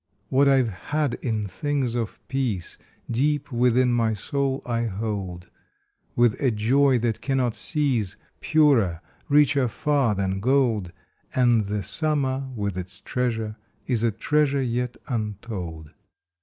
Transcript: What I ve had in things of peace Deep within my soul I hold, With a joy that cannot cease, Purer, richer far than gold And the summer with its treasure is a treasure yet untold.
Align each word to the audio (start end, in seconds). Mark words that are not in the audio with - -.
What 0.29 0.47
I 0.47 0.63
ve 0.63 0.71
had 0.87 1.13
in 1.21 1.45
things 1.45 1.93
of 1.93 2.19
peace 2.27 2.79
Deep 3.11 3.51
within 3.51 3.93
my 3.93 4.13
soul 4.13 4.63
I 4.65 4.87
hold, 4.87 5.51
With 6.15 6.41
a 6.41 6.49
joy 6.49 6.97
that 6.97 7.21
cannot 7.21 7.53
cease, 7.53 8.17
Purer, 8.39 9.01
richer 9.29 9.67
far 9.67 10.15
than 10.15 10.39
gold 10.39 10.91
And 11.35 11.65
the 11.65 11.83
summer 11.83 12.49
with 12.55 12.77
its 12.77 12.99
treasure 12.99 13.57
is 13.85 14.01
a 14.01 14.09
treasure 14.09 14.63
yet 14.63 14.97
untold. 15.07 15.93